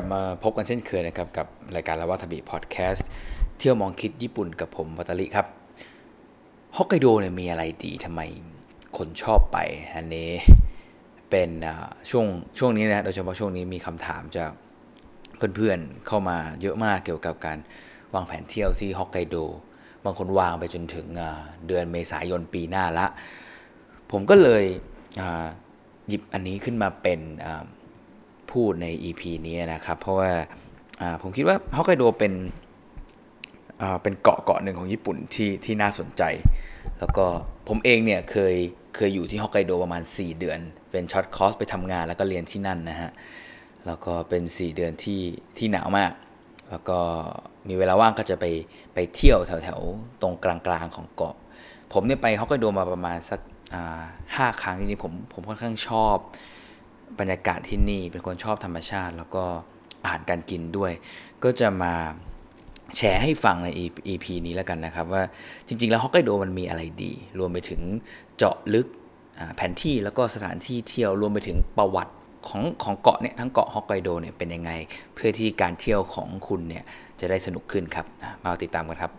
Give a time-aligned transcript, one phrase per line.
[0.00, 3.08] ลับมาพบกันเช่นเคยนะครับ กับรายการละวัทบิพอดแคสต์
[3.58, 5.46] เที่ยวมองคิดญี่ปุ่นกับผมวัตลิครับ
[6.76, 8.20] ฮอกไกโดเนี่ยมีอะไรดีทำไม
[8.96, 9.58] คนชอบไป
[9.94, 10.30] อันนี้
[11.30, 11.50] เป็น
[12.10, 12.26] ช่วง
[12.58, 14.50] ช่วงนี้นะโดยเฉพาะช่วงนี้มีคำถามจาก
[15.56, 17.58] เพื่อนๆเข้ามาเยอะมากเกี่ยวกับการ
[18.14, 19.36] วางแผนเที่ยวที่ฮอกไกโด
[20.04, 21.06] บางคนวางไปจนถึง
[21.66, 23.06] เดือนเมษายนปีหน้าละ
[24.10, 24.64] ผมก็เลย
[26.08, 27.20] หยิบอันนี้ขึ้นมาเป็น
[28.52, 30.30] พูดใน EP นี้นะครับ เพราะว่า
[31.22, 32.32] ผมคิดว่าฮอกไกโดเป็น
[34.02, 36.22] เป็นเกาะเกาะหนึ่งของญี่ปุ่นที่ที่น่าสนใจ
[36.98, 37.26] แล้วก็
[37.68, 38.54] ผมเองเนี่ยเคย
[38.96, 40.58] เคยอยู่ที่ฮอกไกโดประมาณ 4 เดือน
[40.90, 43.10] เป็น short course ไปทำงานแล้วก็เรียนที่นั่นนะฮะ
[43.86, 45.20] แล้วก็เป็น 4 เดือนที่
[45.58, 46.12] ที่หนาวมาก
[46.70, 46.98] แล้วก็
[47.68, 48.44] มีเวลาว่างก็จะไป
[48.94, 49.80] ไปเที่ยวแถวแถว
[50.22, 51.34] ตรงกลางๆของเกาะ
[51.92, 53.40] ผมเนี่ยไปฮอกไกโดมาประมาณสัก
[54.36, 56.16] ห้าครั้งจริงๆผมผมค่อนข้างชอบ
[57.18, 59.44] บรรยากาศที่นี่เป็นคนชอบธรรมชาติ แล้วก็
[60.02, 60.92] อาหารการกินด้วย
[61.44, 61.94] ก็จะมา
[62.96, 63.68] แชร์ให้ฟังใน
[64.06, 65.22] EP นี้แล้วกันนะครับ ว่า
[65.66, 67.80] จริง ๆ แล้วฮอกไกโดมันมีอะไรดี รวมไปถึง
[68.36, 68.86] เจาะลึก
[69.56, 72.12] แผนที่แล้วก็สถานที่เที่ยวรวมไปถึงประวัติ
[72.48, 74.70] ของของเกาะเนี่ยทั้งเกาะฮอกไกโดเนี่ยเป็นยังไง
[75.14, 76.84] เพื่อที่การเที่ยวของคุณเนี่ย
[77.20, 78.06] จะได้สนุกขึ้นครับ
[78.42, 79.12] มาติดตามกันครับ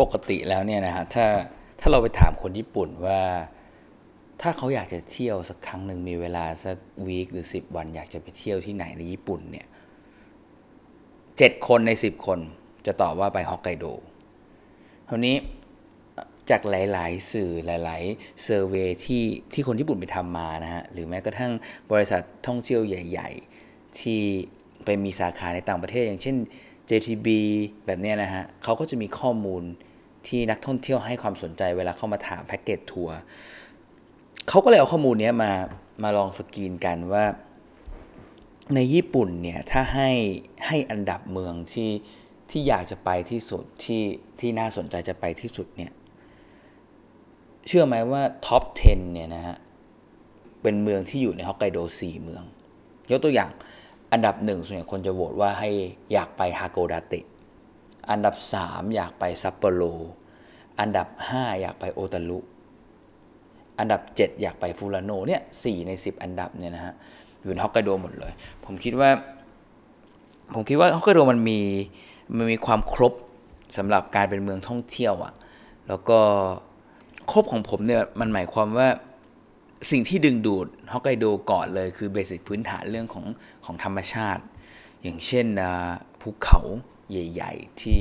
[0.00, 1.26] ปกติแล้วเนี่ยนะฮะถ้า
[1.80, 3.20] ถ้าเราไปถามคนญี่ปุ่นว่า
[4.42, 9.66] ถ้าเขาอยากจะเที่ยวสักครั้งหนึ่งมีเวลาสักวีคหรือ 10 วันอยากจะไปเที่ยวที่ไหนในญี่ปุ่นเนี่ย
[11.38, 12.38] เจ็ดคนใน 10 คน
[12.86, 13.84] จะตอบว่าไปฮอกไกโด
[15.08, 15.36] คราวนี้
[16.50, 21.52] จากหลาย ๆ สื่อหลาย ๆ เซอร์เวที่ที่คนญี่ปุ่นไปทำมานะฮะ หรือแม้กระทั่ง
[21.92, 23.30] บริษัทท่องเที่ยวใหญ่
[23.64, 24.20] ๆ ที่
[24.84, 26.36] ไปมีสาขาในต่างประเทศอย่างเช่น
[26.90, 27.28] JTB
[27.86, 29.62] แบบนี้นะฮะเขาก็จะมีข้อมูล
[30.28, 33.16] ที่นักท่องเที่ยวให้ความสนใจเวลาเข้ามาถามแพ็กเกจทัวร์
[34.48, 35.52] เขาก็เลยเอาข้อมูลนี้มา
[36.02, 37.24] มาลองสกรีนกันว่า
[38.74, 40.10] ในญี่ปุ่นเนี่ยถ้าให้
[40.66, 41.90] ให้อันดับเมืองที่
[42.50, 44.02] ที่อยากจะไปที่สุดที่
[44.40, 45.92] ที่น่าสนใจจะไปที่สุดเนี่ย
[47.66, 49.56] เชื่อไหมว่า top 10 เนี่ยนะฮะ
[50.62, 52.42] เป็นเมืองที่อยู่ในฮอกไกโด4เมือง
[53.10, 53.50] ยกตัวอย่าง
[54.12, 55.70] อันดับหนึ่งส่วนใหญ่คนจะโหวตว่าให้
[56.12, 57.24] อยากไปฮาโกดาเตะ
[58.10, 58.34] อันดับ
[58.64, 59.82] 3 อยากไปซัปโปโร
[60.80, 62.38] อันดับ 5 อยากไปโอตารุ
[63.78, 66.94] อันดับ 7 อยากไปฟูราโนเนี่ย สี่ใน 10 อันดับเนี่ยนะฮะ
[67.42, 68.32] อยู่ในฮอกไกโดหมดเลย
[68.64, 69.10] ผมคิดว่า
[70.54, 71.60] ผมคิดว่าฮอกไกโดมันมี
[72.36, 73.12] มันมีความครบ
[73.76, 75.32] สำหรับการเป็นเมืองท่องเที่ยวอะ่ะ
[75.88, 76.18] แล้วก็
[77.30, 78.88] ครบของผมเนี่ยมันหมายความว่า
[79.90, 83.24] สิ่งที่ดึงดูดฮอกไกโดก่อนเลยคือเบสิกพื้นฐานเรื่องของ
[83.64, 84.42] ของธรรมชาติ
[85.02, 85.46] อย่างเช่น
[86.26, 86.60] ภูเขา
[87.10, 87.98] ใหญ่ ๆ ที่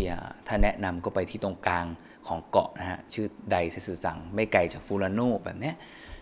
[0.47, 1.86] ถ้าแนะนำก็ไปที่ตรงกลาง
[2.28, 5.74] ของเกาะนะฮะ ชื่อไดเซสึซัง ไม่ไกลจากฟูรานโนแบบนี้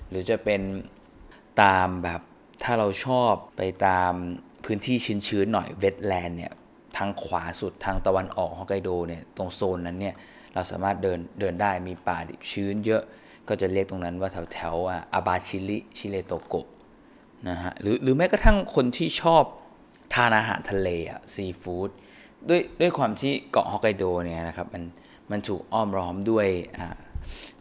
[0.10, 0.62] หรือจะเป็น
[1.62, 2.22] ตามแบบ
[2.64, 4.14] ถ้าเราชอบไปตาม
[4.66, 4.98] พื้นที่
[5.28, 6.54] ชื้นๆหน่อยเวทแลนด์เนี่ย
[6.98, 10.16] ทางขวาสุดทางตะวันออกฮอกไกโดเนี่ยตรงโซนนั้นเนี่ย
[10.54, 13.04] เราสามารถเดินเดินได้มีป่าดิบชื้นเยอะ
[13.48, 14.76] ก็จะเรียกตรงนั้นว่าแถวแถว
[15.14, 16.68] อาบาชิลิชิเลโตโกะ
[17.50, 19.44] นะฮะหรือหรือแม้กระทั่งคนที่ชอบ
[20.14, 21.90] ทานอาหารทะเลอะซีฟู้ด
[22.50, 24.84] ด้วยด้วยความที่เกาะฮอกไกโดเนี่ยนะครับมัน
[25.32, 26.48] มันถูกอ้อมล้อมด้วย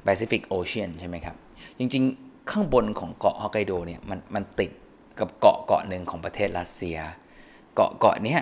[0.04, 1.36] แปซิฟิกโอเชียนใช่ไหมครับ
[1.78, 4.70] จริงๆ ข้างบนของเกาะฮอกไกโดเนี่ยมันมันติด
[5.18, 6.98] กับเกาะเกาะหนึ่งของประเทศรัสเซีย
[7.74, 8.36] เกาะเกาะนี้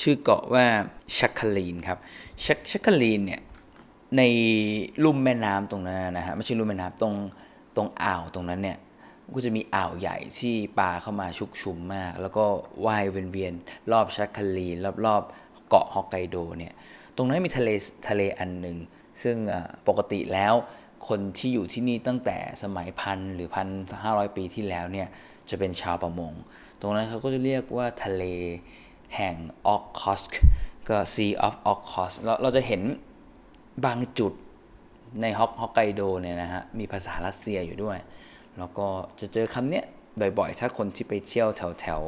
[0.00, 0.64] ชื่อเกาะว่า
[1.18, 1.98] ชักคาลีนครับ
[2.44, 3.40] ชักชักคาลีนเนี่ย
[4.16, 4.22] ใน
[5.04, 7.14] ลุ่มแม่น้ำตรงนั้นนะฮะไม่ใช่ลุ่มแม่น้ำตรง
[7.76, 8.78] ตรงอ่าวตรงนั้นเนี่ย
[9.36, 12.44] ก็จะมีอ่าวใหญ่ที่ปลาเข้ามาชุกชุมมาก แล้วก็
[12.86, 14.68] ว่ายเวียนๆรอบชักคาลี
[15.06, 16.72] รอบๆเกาะฮอกไกโดเนี่ย
[17.16, 17.68] ตรงนั้นมีทะเล
[18.08, 18.76] ทะเลอันหนึ่ง
[19.22, 19.36] ซึ่ง
[19.88, 20.54] ปกติแล้ว
[21.08, 23.68] คนที่อยู่ที่นี่ตั้งแต่สมัยพันหรือพัน
[24.02, 25.08] ห้าร้อยปีที่แล้วเนี่ย
[25.50, 26.32] จะเป็นชาวประมง
[26.80, 28.24] ตรงนั้นเขาก็จะเรียกว่าทะเล
[29.16, 29.34] แห่ง
[29.66, 30.22] ออกคอส
[30.88, 32.82] ก็ Sea of o k o s เราเราจะเห็น
[33.84, 34.32] บางจุด
[35.20, 37.98] ในฮอกฮอกไกโดเนี่ยนะฮะมีภาษารัสเซียอยู่ด้วย
[38.58, 38.86] แล้วก็
[39.20, 39.84] จะเจอคำเนี้ย
[40.38, 42.00] บ่อยๆ ถ้าคนที่ไปเที่ยวแถวแถว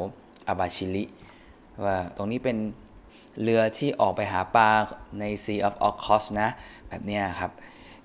[0.46, 1.04] อาบาชิลิ
[1.84, 2.56] ว่าตรงนี้เป็น
[3.42, 4.68] เรือที่ออกไปหาปลา
[5.20, 6.48] ใน Sea of o k o s นะ
[6.88, 7.50] แบบนี้ครับ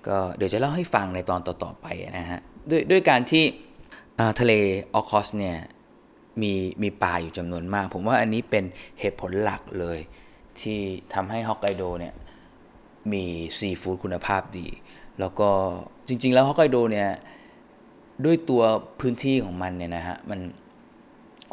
[0.06, 1.86] ก็เดี๋ยวจะเล่าให้ฟังในตอนต่อๆไป
[2.18, 2.40] นะฮะ
[2.70, 3.44] ด้วยด้วยการที่
[4.40, 4.52] ทะเล
[4.94, 5.56] ออคอสเนี่ย
[6.42, 6.52] มี
[6.82, 8.64] มีปลาอยู่จำนวนมาก ผมว่าอันนี้เป็น
[9.00, 9.98] เหตุผลหลักเลย
[10.60, 10.78] ที่
[11.14, 12.14] ทำให้ฮอกไกโดเนี่ย
[13.12, 13.24] มี
[13.58, 14.66] ซีฟู้ดคุณภาพดี
[15.20, 15.50] แล้วก็
[16.08, 17.08] จริงๆแล้วฮอกไกโดเนี่ย
[18.24, 18.62] ด้วยตัว
[19.00, 20.40] พื้นที่ของมันเนี่ยนะฮะมัน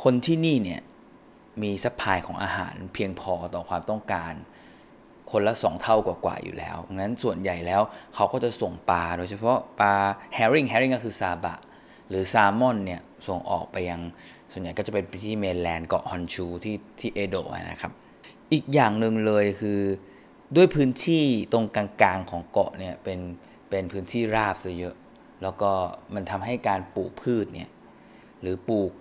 [0.04, 0.82] คนที่นี่เนี่ย
[1.62, 4.34] มี supply ของอาหารเพียงพอต่อความต้องการ
[5.32, 7.82] คนละสองเท่ากว่าๆอยู่แล้วงั้นส่วนใหญ่แล้ว
[8.16, 9.94] เขาก็จะส่งปลาโดยเฉพาะปลา
[10.34, 11.58] herring herring ก็คือซาบะ
[12.10, 14.02] หรือแซลมอนเนี่ยส่งออกไปยัง
[14.52, 17.92] ส่วนใหญ่ก็จะเป็นไปที่ mainland เกาะฮอนชูที่ที่เอโดะนะครับ
[18.54, 19.80] อีกอย่างหนึ่งเลยคือ
[20.56, 21.24] ด้วยพื้นที่
[21.54, 23.20] ตรงกลางๆของเกาะเนี่ยเป็น
[23.70, 24.96] เป็นพื้นที่ราบซะเยอะ
[25.42, 25.72] แล้วก็
[26.16, 27.70] มันทำให้การปลูกพืชเนี่ย
[28.42, 28.92] หรือปลูก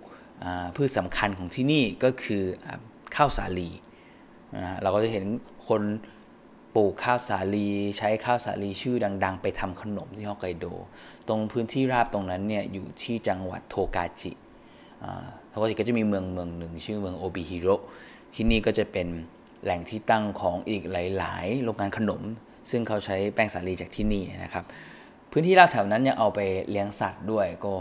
[0.75, 2.43] พืชสำคัญของที่นี่ก็คือ
[3.15, 3.69] ข้าวสาลี
[4.55, 5.25] นะเราก็จะเห็น
[5.67, 5.81] คน
[6.75, 7.67] ปลูกข้าวสาลี
[7.97, 10.65] ใช้ข้าวสาลีชื่อดัง ๆ ไปทำขนมที่ฮอกไกโด
[11.27, 14.31] ตรงพื้นที่ราบตรงนั้นเนี่ยอยู่ที่จังหวัดโทกาจิ
[15.49, 17.69] แล้วก็จะมีเมืองเมืองหนึ่งชื่อเมืองโอบิฮิโร
[18.35, 19.07] ที่นี่ก็จะเป็น
[19.63, 22.21] แหล่งที่ตั้งของอีกหลาย ๆ โรงงานขนม
[22.69, 24.65] ซึ่งเขาใช้แป้งสาลีจากที่นี่นะครับ
[25.37, 26.39] พื้นที่ราบแถวนั้นยังเอาไป
[26.69, 27.73] เลี้ยงสัตว์ด้วยก็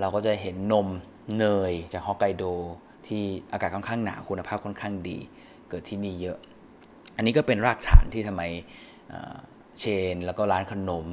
[0.00, 0.88] เราก็จะเห็นนม
[1.38, 2.44] เนยจากฮอกไกโด
[3.06, 5.18] ที่อากาศค่อนข้างหนาวคุณภาพค่อนข้างดี
[5.68, 6.38] เกิดที่นี่เยอะ
[7.16, 8.42] อันนี้ก็เป็นรากฐานที่ทำไม
[9.80, 11.06] chain แล้วก็ร้านขนม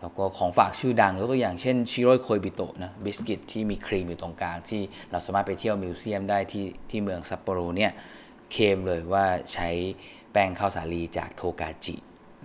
[0.00, 7.92] แล้วก็ของฝากชื่อดังยกตัวอย่างเช่นชิโรอิโคอิบิโตะนะบิสกิตที่มีครีมอยู่ตรงกลาง ที่เราสามารถไปเที่ยว museum ได้ที่ที่เมืองซัปโปโรเนี่ย
[8.52, 9.68] เคมเลยว่าใช้
[10.32, 11.96] แป้งข้าวสาลีจากโทกาจิ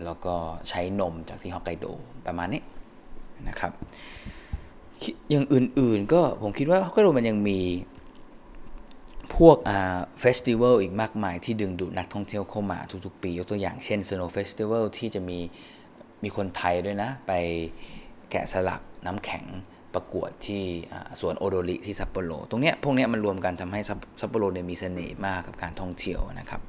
[0.05, 0.35] แล้วก็
[0.69, 1.85] ใช้นมจากที่ฮอกไกโด
[2.25, 2.61] ประมาณนี้
[3.47, 3.71] นะครับ
[5.29, 7.59] อย่างอื่นๆก็ผมคิดว่าฮอกไกโดมันยังมี
[9.35, 15.39] พวกอ่า festival อีกมากมายที่ดึงดูดนักท่องเที่ยวเข้ามาทุกๆ ปี ยกตัวอย่างเช่น Snow Festival ที่จะมี
[16.23, 17.31] มีคนไทยด้วยนะ ไป
[18.31, 19.45] แกะสลักน้ำแข็ง
[19.93, 20.63] ประกวดที่
[21.19, 23.81] สวนโอโดริที่ซัปโปโรตรงเนี้ยพวกเนี้ยมันรวมกันทำให้
[24.21, 26.61] ซัปโปโรเนี่ยมีเสน่ห์มากกับการท่องเที่ยวนะครับ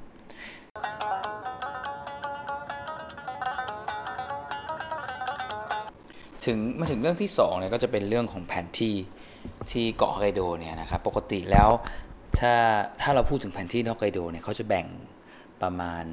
[6.47, 8.94] ถึงมาถึงเรื่องที่2เนี่ยก็จะเป็นเรื่องของแผนที่
[9.71, 11.71] ที่เกาะฮอกไกโดเนี่ยนะครับปกติแล้ว
[12.39, 12.55] ถ้า
[13.00, 14.87] ถ้าเราพูดถึงแผนที่ฮอกไกโดเนี่ยเขาจะแบ่ง
[15.62, 16.05] ประมาณ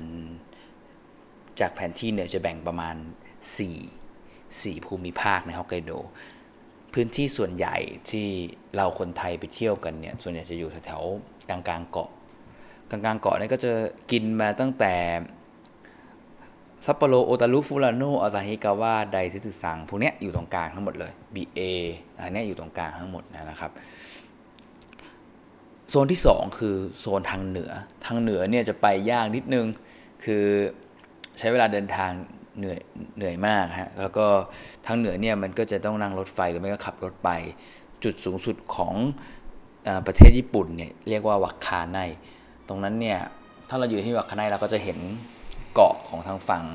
[1.60, 2.96] จากแผนที่เนี่ยจะแบ่งประมาณ
[3.76, 5.92] 4 4 ภูมิภาคในฮอกไกโด
[6.94, 7.76] พื้นที่ส่วนใหญ่
[8.10, 8.28] ที่
[8.76, 11.04] เราคนไทยไปเที่ยวกันเนี่ยส่วนใหญ่จะอยู่แถว
[11.50, 12.10] กลางกลางเกาะ
[12.90, 13.72] กลางกลางเกาะนี่ก็จะ
[14.12, 14.94] กินมาตั้งแต่
[16.86, 21.60] ซัปโปโรโอตารุฟูรานโนอาซาฮิกาวะไดซิสึซังพวกนี้อยู่ตรงกลางทั้งหมดเลย BA
[22.20, 23.72] อันนี้อยู่ตรงกลางทั้งหมดนะครับ
[25.90, 27.72] โซนที่ 2 คือโซนทางเหนือ
[28.06, 29.66] ทางเหนือเนี่ยจะไปยากนิดนึง
[30.24, 30.44] คือ
[31.38, 32.12] ใช้เวลาเดินทาง
[32.58, 32.80] เหนื่อย
[33.18, 34.26] เหนื่อยมากฮะ แล้วก็
[34.86, 37.30] ทางเหนือเนี่ยมันก็จะต้องนั่งรถไฟหรือไม่ก็ขับรถไป
[38.04, 38.94] จุดสูงสุดของ
[39.88, 42.00] อประเทศญี่ปุ่นเนี่ยเรียกว่าวักคาไน
[42.68, 43.20] ตรงนั้นเนี่ย
[43.70, 45.00] ถ้าเราอยู่ที่วักคาไนเราก็จะเห็น
[45.74, 46.66] เกาะของทางฝั่ง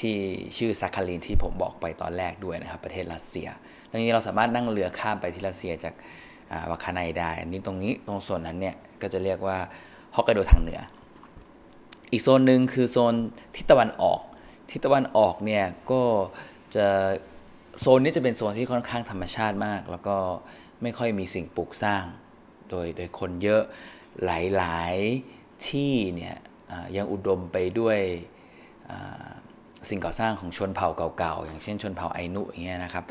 [0.00, 0.16] ที่
[0.56, 3.48] ชื่อซาคารินที่ผมบอกไปตอนแรกด้วยนะครับ ประเทศรัสเซีย
[3.90, 5.94] ตรงนี้เราสามารถนั่งเรือข้ามไปที่รัสเซียจาก
[6.70, 9.58] วัคคาไนได้อันนี้ตรงนี้ตรงส่วนนั้นเนี่ยก็จะเรียกว่า
[10.16, 10.80] ฮอกไกโดทางเหนือ
[12.12, 13.14] อีกโซนหนึ่งคือโซน
[13.56, 14.20] ทิศตะวันออก
[14.70, 16.02] ทิศตะวันออกเนี่ยก็
[16.74, 16.86] จะ
[17.80, 20.16] โซนนี้จะเป็นโซนที่ค่อนข้างธรรมชาติมาก แล้วก็
[20.82, 22.04] ไม่ค่อยมีสิ่งปลูกสร้าง
[22.70, 23.62] โดยโดยคนเยอะ
[24.24, 24.30] ห
[24.62, 26.36] ลายๆที่เนี่ย
[26.96, 27.98] ยังอุดมไปด้วย
[29.88, 30.88] สิ่งก่อสร้างของชนเผ่า
[31.18, 33.04] เก่าๆ อย่างเช่นชนเผ่าไอนุอย่างเงี้ยนะครับ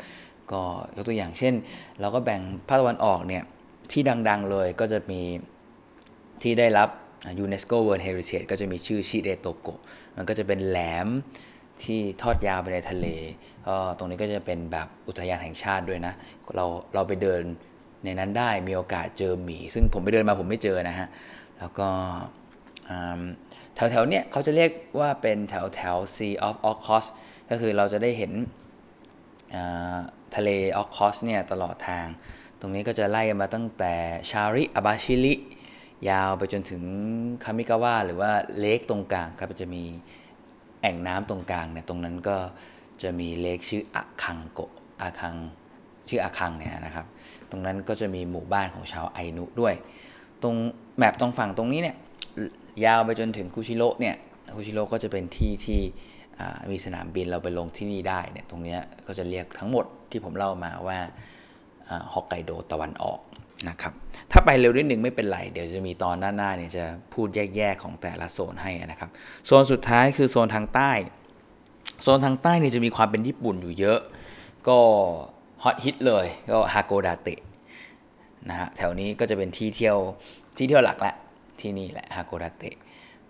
[0.52, 0.62] ก็
[0.96, 1.54] ยกตัวอย่างเช่น
[2.00, 3.42] เราก็แบ่งภาคตะวันออกเนี่ย
[3.92, 5.20] ที่ดังๆเลยก็จะมี
[6.42, 6.88] ที่ได้รับ
[7.38, 9.68] ยูเนสโกเวิร์ d เฮริเทจก็จะมีชื่อชิเรโตโกะ
[10.16, 11.08] มันก็จะเป็นแหลม
[11.82, 13.06] ที่ทอดยาวไปในทะเล
[13.66, 16.14] ก็ตรงนี้ก็จะเป็นแบบอุทยานแห่งชาติด้วยนะ
[16.56, 17.42] เราเราไปเดิน
[18.04, 21.08] ในนั้นได้มีโอกาสเจอหมี ซึ่งผมไปเดินมาผมไม่เจอนะฮะ
[21.58, 21.88] แล้วก็
[23.78, 24.70] แถวแถวเนี้ยเขาจะเรียก
[25.00, 27.04] ว่าเป็นแถวแถว Sea of o c o s
[27.50, 28.32] ก็คือเราจะได้เห็น
[30.36, 32.06] ทะเลออคอสเนี่ยตลอดทาง
[32.60, 33.94] ตรงนี้ก็จะไล่มาตั้งแต่
[34.30, 35.34] ชาริอาบาชิลิ
[36.10, 36.82] ยาวไปจนถึง
[37.44, 39.82] คามิกาวะหรือว่าเลกตรงกลางครับจะมี
[40.82, 42.36] แอ่งน้ำตรงกลางเนี่ยตรงนั้นก็
[43.02, 44.60] จะมีเลกชื่ออะคังโก
[45.00, 45.34] อะคัง
[46.08, 47.06] ชื่ออะคังเนี่ยนะครับ
[47.50, 49.74] ตรงนั้นก็จะมีหมู่บ้านของชาวไอนุด้วย
[50.42, 50.54] ตรง
[50.96, 51.96] แมปตรงฝั่งตรงนี้เนี่ย
[52.84, 54.16] ยาวไปจนถึงคุชิโร่เนี่ย
[54.56, 55.80] คุชิโร่ก็จะเป็นที่ที่
[56.70, 60.98] มีสนามบินเราไปลงที่นี่ได้เนี่ยตรงนี้ก็จะเรียกทั้งหมดที่ผมเล่ามาว่า
[62.12, 63.20] ฮอกไกโดตะวันออก
[63.68, 63.92] นะครับ
[64.32, 69.10] ถ้าไปเร็วนิดนึงไม่เป็นไรเดี๋ยวจะมีตอนหน้าๆเนี่ยจะพูดแยกๆของแต่ละโซนให้นะครับ
[69.46, 70.92] โซนสุดท้ายคือโซนทางใต้
[72.02, 74.00] โซนทางใต้เนี่ยจะมีความเป็นญี่ปุ่นอยู่เยอะ
[74.68, 74.78] ก็
[75.62, 77.40] ฮอตฮิตเลยก็ฮาโกดาเตะ
[78.48, 79.96] นะฮะแถวนี้ก็จะเป็นที่เที่ยว
[80.56, 81.14] ที่เที่ยวหลักแหละ
[81.60, 82.74] ที่นี่แหละฮาโกดาเตะ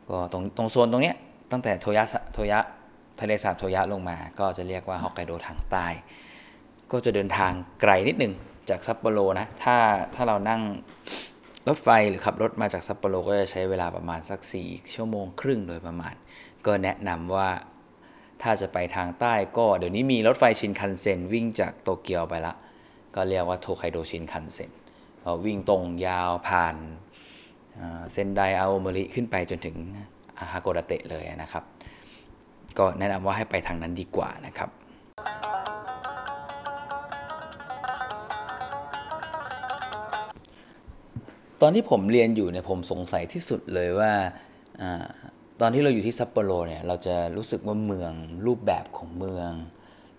[0.08, 1.16] ก็ตรงตรงโซนตรงเนี้ย
[1.52, 2.04] ตั้งแต่โทยะ
[2.34, 2.58] โทยะ
[3.20, 5.86] ทะเลสาบโทยะลงมา ก็จะเรียกว่าฮอกไกโดทางใต้
[6.92, 8.34] ก็จะเดินทางไกลนิดหนึ่ง
[8.68, 9.76] จากซัปโปโรนะถ้า
[10.14, 10.62] ถ้าเรานั่ง
[11.68, 16.14] รถไฟหรือขับรถมาจากซัปโปโรก็จะใช้เวลาประมาณสัก 4 ชั่วโมงครึ่งโดยประมาณ
[16.66, 17.48] ก็แนะนำว่า
[18.42, 22.54] ถ้าจะไปทางใต้ก็เดี๋ยวนี้มีรถไฟชินคันเซ็นวิ่งจากโตเกียวไปละ
[23.14, 24.70] ก็ก็เรียกว่าโทไคโดชินคันเซ็น
[25.44, 26.76] วิ่งตรงยาวผ่าน
[28.12, 29.76] เซนไดอาโอมริขึ้นไปจนถึง
[30.38, 31.64] อาฮาโกดาเตะเลยนะครับ
[32.78, 34.70] ก็แนะนำว่าให้ไปทางนั้นดีกว่านะครับ
[41.62, 44.12] ตอนที่ผมเรียนอยู่เนี่ยผมสงสัยที่สุดเลยว่า
[44.80, 44.82] อ
[45.60, 48.12] ตอนที่เราอยู่ที่ซัปโปโรเนี่ยเราจะรู้สึกว่าเมือง
[48.46, 49.52] รูปแบบของเมือง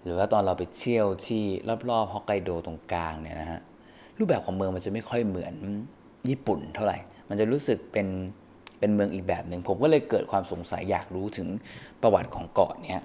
[0.03, 1.43] หรือว่าตอนเราไปเที่ยวที่
[1.89, 3.59] รอบๆฮอกไกโดตรงกลางเนี่ยนะฮะ
[4.17, 5.55] รูปแบบของเมืองมันจะไม่ค่อยเหมือน
[6.29, 6.97] ญี่ปุ่นเท่าไหร่
[7.29, 8.07] มันจะรู้สึกเป็น
[8.79, 11.47] เป็นเมืองอีกแบบหนึ่งผมก็เลยเกิดความสงสัยอยากรู้ถึง
[12.01, 13.01] ประวัติของเกาะเนี้ย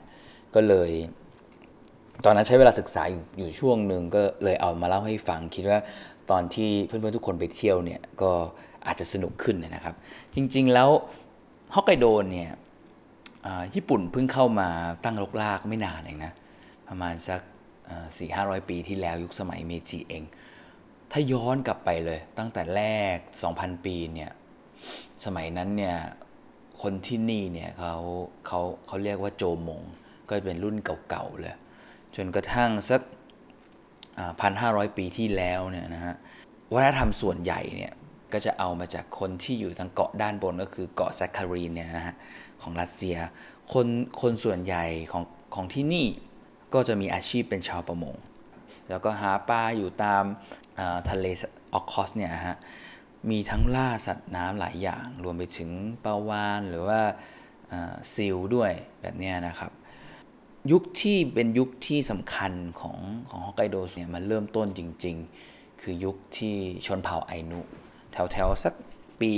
[0.55, 0.91] ก็เลย
[2.25, 5.81] ตอนนั้นใช้เวลาศึกษาอยู่อยู่ช่วงหนึ่งก็เลยเอามาเล่าให้ฟัง คิดว่า
[6.31, 8.33] ตอนที่เพื่อนๆทุกคนไปเที่ยวเนี่ยก็
[8.87, 9.95] อาจจะสนุกขึ้นนะครับ
[10.35, 10.91] จริง ๆ แล้ว
[11.75, 12.51] ฮอกไกโดเนี่ย
[13.75, 14.69] ญี่ปุ่นเพิ่งเข้ามา
[15.05, 16.33] ตั้งรกรากไม่นานเองนะ
[16.89, 17.41] ประมาณสัก
[18.17, 20.25] สี่ห้าร้อยปีที่แล้วยุคสมัยเมจิเอง
[21.17, 22.83] ถ้าย้อนกลับไปเลย ตั้งแต่แร
[23.15, 23.17] ก
[23.51, 24.31] 2,000 ปีเนี่ย
[25.25, 25.97] สมัยนั้นเนี่ย
[26.83, 27.95] คนที่นี่เนี่ยเขา
[28.47, 29.83] เขาเขาเรียกว่าโจมง
[30.29, 30.77] ก็เป็นรุ่น
[31.09, 31.57] เก่าๆเลย
[32.17, 33.01] จนกระทั่งสัก
[34.41, 36.15] พันห้าร้อยปีที่แล้วเนี่ยนะฮะ
[36.73, 37.93] วัฒนธรรมส่วนใหญ่เนี่ย
[38.33, 42.15] ก็จะเอามาจากคนที่อยู่ทางเกาะด้านบนก็คือเกาะซาคาลินเนี่ยนะฮะ
[42.63, 43.17] ของรัสเซีย
[43.73, 43.87] คน
[44.21, 46.07] คนส่วนใหญ่ของของที่นี่
[46.75, 48.17] ก็จะมีอาชีพเป็นชาวประมง
[48.89, 50.25] แล้วก็หาปลาอยู่ตาม
[51.11, 51.27] ทะเล
[51.73, 52.57] โอค็อตสก์เนี่ยฮะ
[53.31, 55.71] มีทั้งล่าสัตว์น้ำหลายอย่าง รวมไปถึง
[56.05, 57.01] ปลาวาฬหรือว่า
[58.15, 59.73] seal ด้วยแบบนี้นะครับ
[60.73, 62.99] ยุคที่เป็นยุคที่สำคัญของ
[63.29, 65.17] ของฮอกไกโดเนี่ยมันเริ่มต้นจริง
[65.49, 67.61] ๆ คือยุคที่ชนเผ่าไอนุ
[68.13, 68.75] แถวแถวสัก
[69.21, 69.33] ปี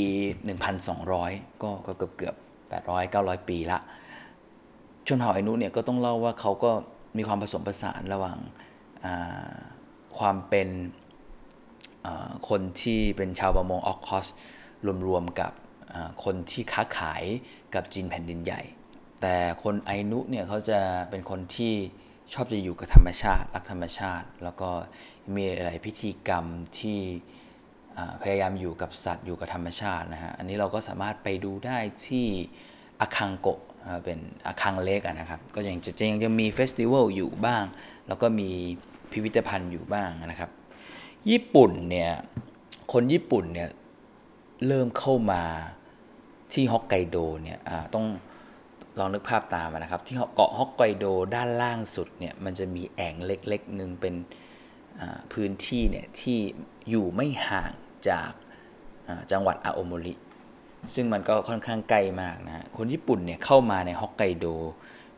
[0.78, 2.34] 1,200 ก็ก็เกือบเกือบ
[2.74, 3.78] 800 900 ปีละ
[5.06, 6.72] ชนเผ่าไอนุเนี่ยก็ต้องเล่าว่าเขาก็
[7.16, 8.38] มีความผสมผสานระหว่าง
[10.18, 10.68] ความเป็น
[12.48, 14.26] คนที่เป็นชาวประมงออกคอส
[15.08, 15.52] รวมๆกับ
[16.24, 17.24] คนที่ค้าขาย
[17.74, 18.62] กับจีนแผ่นดินใหญ่
[19.20, 21.74] แต่คนไอนุเนี่ยเขาจะเป็นคนที่
[22.32, 24.70] ชอบจะอยู่กับธรรมชาติ รักธรรมชาติ แล้วก็
[25.34, 26.46] มีหลายพิธีกรรม
[26.78, 27.00] ที่
[28.22, 32.26] พยายามอยู่กับสัตว์อยู่กับธรรมชาตินะฮะ อันนี้เราก็สามารถไปดูได้ที่
[33.00, 33.60] อาคังโกะ
[34.04, 37.64] เป็นอาคังเล็กนะครับ ก็ยังจะยังจะมีเฟสติวัลอยู่บ้าง
[38.08, 38.50] แล้วก็มี
[39.10, 40.50] พิพิธภัณฑ์อยู่บ้างนะครับ
[41.30, 42.10] ญี่ปุ่นเนี่ย
[42.92, 43.68] คนญี่ปุ่นเนี่ย
[44.66, 45.42] เริ่มเข้ามา
[46.52, 47.58] ที่ฮอกไกโดเนี่ย
[47.94, 48.06] ต้อง
[48.98, 54.14] ลองนึกภาพตามนะครับ ที่เกาะฮอกไกโดด้านล่างสุดเนี่ยมันจะมีแอ่งเล็กๆหนึ่งเป็น
[55.32, 56.38] พื้นที่เนี่ยที่
[56.90, 57.72] อยู่ไม่ห่าง
[58.08, 58.30] จาก
[59.32, 60.14] จังหวัดอาโอโมริ
[60.94, 64.46] ซึ่งมันก็ค่อนข้างไกลมากนะคนญี่ปุ่นเนี่ยเข้ามาในฮอกไกโด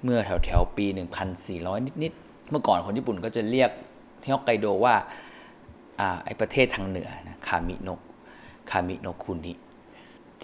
[0.04, 0.87] เมื่อแถวแถวปี
[1.42, 3.70] 1400 นิดๆ เมื่อก่อนคนญี่ปุ่นก็จะเรียก
[4.22, 4.94] ที่ฮอกไกโดว่า
[6.25, 8.00] ไอประเทศทางเหนือนะคามิโนะ
[8.70, 9.52] คามิโนะคุนิ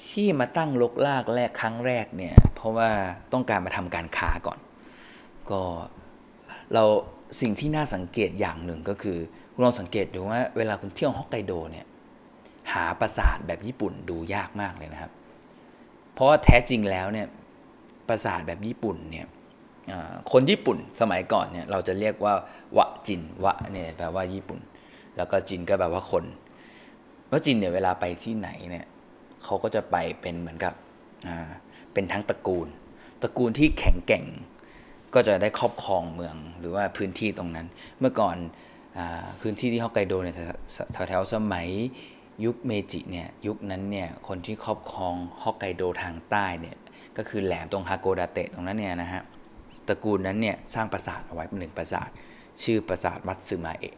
[0.08, 2.88] ที่มาตั้งลกลากแรกครั้งแรกเนี่ยเพราะว่า
[3.32, 4.58] ต้องการมาทำการค้าก่อน
[5.50, 5.62] ก็
[6.74, 6.84] เรา
[7.40, 9.18] สิ่งที่น่าสังเกตอย่างหนึ่งก็คือ
[9.52, 11.86] คุณลองสังเกตดูว่าเวลาคุณเที่ยวฮอกไกโดเนี่ย
[12.72, 15.12] หาปราสาทแบบญี่ปุ่นดูยากมากเลยนะครับ
[16.14, 17.26] เพราะว่าแท้จริงแล้วเนี่ย
[18.08, 19.26] ปราสาทแบบญี่ปุ่นเนี่ย
[20.32, 22.34] คนญี่ปุ่นสมัยก่อนเนี่ยเราจะเรียกว่า
[22.76, 24.60] วะจินวะเนี่ยแปลว่าญี่ปุ่น
[25.16, 26.24] แล้วก็จินก็แปลว่าคน
[27.30, 28.86] ว่าจินเนี่ยเวลาไปที่ไหนเนี่ย
[29.44, 30.74] เขาก็จะไปเป็นเหมือนกับ
[31.92, 32.68] เป็นทั้งตระกูล
[33.22, 34.24] ตระกูลที่แข็งแกร่ง
[35.14, 37.66] ก็จะได้ครอบครองเมืองหรือว่าพื้นที่ตรงนั้น
[38.00, 38.36] เมื่อก่อน
[38.98, 39.00] อ
[39.40, 41.68] พื้นที่ที่ฮอกไกโดเนี่ยแถวแถวสมัย
[42.44, 46.76] ยุคเมจิเนี่ยยุคนั้นเนี่ยคนที่ครอบครองฮอกไกโดทางใต้เนี่ย
[47.16, 49.22] ก็คือแหลมตรงฮาโกดาเตะตรงนั้นเนี่ยนะฮะ
[49.88, 52.08] ตระกูลนั้นเนี่ยสร้างปราสาทเอาไว้เป็นหนึ่งปราสาท
[52.62, 53.96] ชื่อปราสาทวัดซึมาเอะ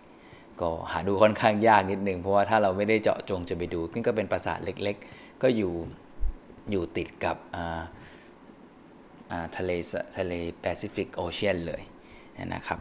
[0.61, 5.73] ก็หาดูค่อนข้างยากนิดนึงเพราะว่าถ้าเราไม่ได้เจาะจงจะไปดูนี่ก็เป็นปราสาทเล็กๆ ก็อยู่
[6.71, 7.37] อยู่ติดกับ
[9.57, 9.71] ทะเล
[10.19, 11.83] ทะเลแปซิฟิกโอเชียนเลย
[12.55, 12.81] นะครับ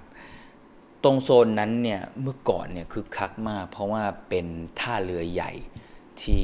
[1.05, 4.45] ตรงโซนนั้นเนี่ยเมื่อก่อนเนี่ยคือคักมาก เพราะว่าเป็น
[4.79, 5.51] ท่าเรือใหญ่
[6.21, 6.43] ที่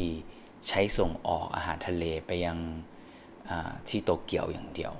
[0.67, 2.57] ใช้ส่งออกอาหารทะเลไปยัง
[3.89, 4.93] ที่โตเกียวอย่างเดียว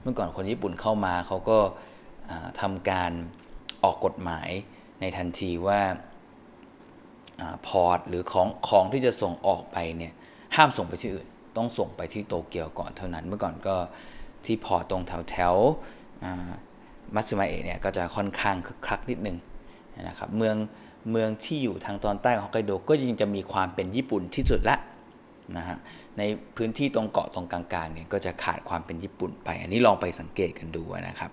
[0.00, 1.58] เมื่อก่อนคนญี่ปุ่นเข้ามาเขาก็
[2.60, 3.12] ทำการ
[3.84, 4.48] ออกกฎหมาย
[5.00, 5.80] ในทันทีว่า
[7.66, 10.12] port หรือของของที่จะส่งออกไปเนี่ย
[10.56, 11.26] ห้ามส่งไปที่อื่น
[11.56, 13.76] ต้องส่งไปที่โตเกียวก่อนเท่านั้น เมื่อก่อนก็
[14.44, 15.54] ที่ port ตรงแถวแถว
[17.14, 19.36] มัตสึมาเอะเนี่ยก็จะค่อนข้างคึกคักนิดนึง
[20.08, 20.56] นะครับเมือง
[21.10, 24.76] เมืองที่อยู่ทางตอนใต้ของฮอกไกโดก็ยังจะมีความเป็นญี่ปุ่นที่สุดละ
[25.56, 25.78] นะฮะ
[26.18, 26.22] ใน
[26.56, 31.30] พื้นที่ตรงเกาะตรงกลางๆเนี่ยก็จะขาดความเป็นญี่ปุ่นไป อันนี้ลองไปสังเกตกันดูนะครับ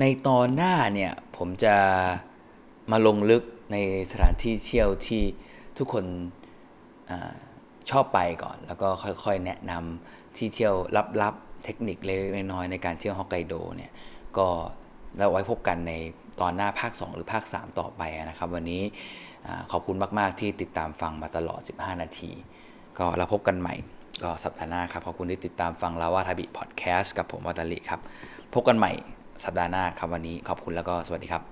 [0.00, 1.74] ในตอนหน้าเนี่ยผมจะ
[2.90, 3.76] มาลงลึกใน
[4.10, 5.22] สถานที่เที่ยวที่
[5.78, 6.04] ทุกคน
[7.10, 7.12] อ
[7.90, 10.74] ชอบไปก่อน แล้วก็ค่อยๆแนะนำที่เที่ยว
[11.22, 13.90] ลับๆ เทคนิคเล็กๆน้อยๆในการเที่ยวฮอกไกโดเนี่ย
[14.38, 14.48] ก็
[15.16, 15.92] แล้วไว้พบกันใน
[16.40, 18.82] ตอนหน้าภาค 2 หรือภาค 3 ต่อไปนะครับ วันนี้
[19.72, 22.30] ขอบคุณมากๆที่ติดตามฟังมาตลอด 15 นาที
[22.98, 23.74] ก็เราพบกันใหม่
[24.22, 28.00] ก็สัปดาห์หน้าครับขอบคุณที่ติดตามฟังลาวาทาบิพอดแคสต์กับผมวัตลิครับ
[28.54, 28.92] พบกันใหม่
[29.44, 31.42] สัปดาห์หน้าครับวันนี้ขอบคุณแล้วก็สวัสดีครับ